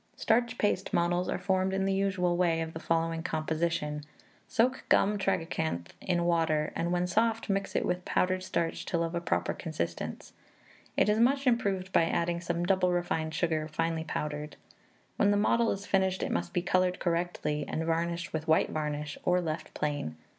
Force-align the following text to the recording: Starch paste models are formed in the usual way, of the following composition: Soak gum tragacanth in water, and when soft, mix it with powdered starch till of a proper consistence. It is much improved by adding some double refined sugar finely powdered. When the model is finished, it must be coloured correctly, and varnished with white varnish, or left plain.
Starch 0.15 0.57
paste 0.57 0.93
models 0.93 1.29
are 1.29 1.37
formed 1.37 1.73
in 1.75 1.85
the 1.85 1.93
usual 1.93 2.35
way, 2.35 2.59
of 2.61 2.73
the 2.73 2.79
following 2.79 3.21
composition: 3.21 4.03
Soak 4.47 4.83
gum 4.89 5.19
tragacanth 5.19 5.89
in 6.01 6.23
water, 6.25 6.73
and 6.75 6.91
when 6.91 7.05
soft, 7.05 7.49
mix 7.51 7.75
it 7.75 7.85
with 7.85 8.03
powdered 8.03 8.41
starch 8.41 8.83
till 8.83 9.03
of 9.03 9.13
a 9.13 9.21
proper 9.21 9.53
consistence. 9.53 10.33
It 10.97 11.07
is 11.07 11.19
much 11.19 11.45
improved 11.45 11.93
by 11.93 12.05
adding 12.05 12.41
some 12.41 12.65
double 12.65 12.91
refined 12.91 13.35
sugar 13.35 13.67
finely 13.67 14.03
powdered. 14.03 14.55
When 15.17 15.29
the 15.29 15.37
model 15.37 15.69
is 15.69 15.85
finished, 15.85 16.23
it 16.23 16.31
must 16.31 16.51
be 16.51 16.63
coloured 16.63 16.97
correctly, 16.97 17.63
and 17.67 17.83
varnished 17.85 18.33
with 18.33 18.47
white 18.47 18.71
varnish, 18.71 19.19
or 19.23 19.39
left 19.39 19.71
plain. 19.75 20.15